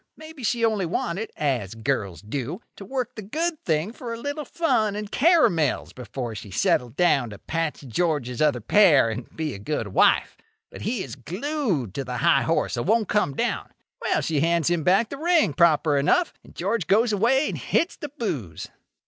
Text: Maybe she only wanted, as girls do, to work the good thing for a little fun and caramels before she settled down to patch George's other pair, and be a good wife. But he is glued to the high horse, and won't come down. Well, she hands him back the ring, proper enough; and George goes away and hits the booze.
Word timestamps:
Maybe 0.17 0.43
she 0.43 0.65
only 0.65 0.87
wanted, 0.87 1.29
as 1.37 1.75
girls 1.75 2.23
do, 2.23 2.59
to 2.75 2.83
work 2.83 3.13
the 3.13 3.21
good 3.21 3.63
thing 3.63 3.93
for 3.93 4.11
a 4.11 4.17
little 4.19 4.45
fun 4.45 4.95
and 4.95 5.11
caramels 5.11 5.93
before 5.93 6.33
she 6.33 6.49
settled 6.49 6.95
down 6.95 7.29
to 7.29 7.37
patch 7.37 7.81
George's 7.81 8.41
other 8.41 8.61
pair, 8.61 9.11
and 9.11 9.29
be 9.37 9.53
a 9.53 9.59
good 9.59 9.89
wife. 9.89 10.37
But 10.71 10.81
he 10.81 11.03
is 11.03 11.15
glued 11.15 11.93
to 11.93 12.03
the 12.03 12.17
high 12.17 12.41
horse, 12.41 12.77
and 12.77 12.87
won't 12.87 13.09
come 13.09 13.35
down. 13.35 13.69
Well, 14.01 14.21
she 14.21 14.39
hands 14.39 14.71
him 14.71 14.81
back 14.83 15.09
the 15.09 15.17
ring, 15.17 15.53
proper 15.53 15.95
enough; 15.99 16.33
and 16.43 16.55
George 16.55 16.87
goes 16.87 17.13
away 17.13 17.47
and 17.47 17.57
hits 17.59 17.95
the 17.95 18.09
booze. 18.09 18.69